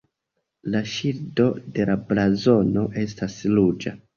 La 0.75 0.79
ŝildo 0.93 1.45
de 1.77 1.87
la 1.91 1.99
blazono 2.09 2.87
estas 3.07 3.41
ruĝa. 3.57 3.99